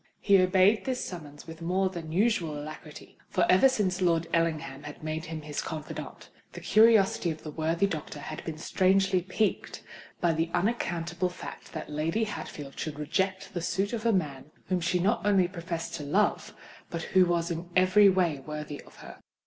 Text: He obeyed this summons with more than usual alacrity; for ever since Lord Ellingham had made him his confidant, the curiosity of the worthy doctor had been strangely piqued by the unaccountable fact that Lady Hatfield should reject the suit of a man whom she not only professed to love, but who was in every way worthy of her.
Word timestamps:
He 0.19 0.39
obeyed 0.39 0.85
this 0.85 1.05
summons 1.05 1.45
with 1.45 1.61
more 1.61 1.87
than 1.91 2.11
usual 2.11 2.57
alacrity; 2.59 3.19
for 3.29 3.45
ever 3.47 3.69
since 3.69 4.01
Lord 4.01 4.25
Ellingham 4.33 4.81
had 4.81 5.03
made 5.03 5.25
him 5.25 5.41
his 5.43 5.61
confidant, 5.61 6.31
the 6.53 6.59
curiosity 6.59 7.29
of 7.29 7.43
the 7.43 7.51
worthy 7.51 7.85
doctor 7.85 8.19
had 8.19 8.43
been 8.43 8.57
strangely 8.57 9.21
piqued 9.21 9.83
by 10.19 10.33
the 10.33 10.49
unaccountable 10.55 11.29
fact 11.29 11.71
that 11.73 11.87
Lady 11.87 12.23
Hatfield 12.23 12.79
should 12.79 12.97
reject 12.97 13.53
the 13.53 13.61
suit 13.61 13.93
of 13.93 14.03
a 14.03 14.11
man 14.11 14.45
whom 14.69 14.79
she 14.81 14.97
not 14.97 15.23
only 15.23 15.47
professed 15.47 15.93
to 15.93 16.03
love, 16.03 16.55
but 16.89 17.03
who 17.13 17.27
was 17.27 17.51
in 17.51 17.69
every 17.75 18.09
way 18.09 18.39
worthy 18.39 18.81
of 18.81 18.95
her. 19.05 19.19